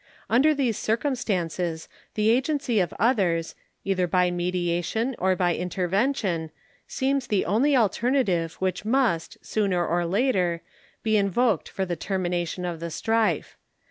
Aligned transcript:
Under 0.31 0.55
these 0.55 0.79
circumstances 0.79 1.87
the 2.15 2.31
agency 2.31 2.79
of 2.79 2.91
others, 2.99 3.53
either 3.83 4.07
by 4.07 4.31
mediation 4.31 5.15
or 5.19 5.35
by 5.35 5.53
intervention, 5.53 6.49
seems 6.87 7.25
to 7.25 7.29
be 7.29 7.37
the 7.41 7.45
only 7.45 7.75
alternative 7.77 8.53
which 8.55 8.83
must, 8.83 9.37
sooner 9.45 9.85
or 9.85 10.07
later, 10.07 10.63
be 11.03 11.17
invoked 11.17 11.69
for 11.69 11.85
the 11.85 11.95
termination 11.95 12.65
of 12.65 12.79
the 12.79 12.89
strife. 12.89 13.57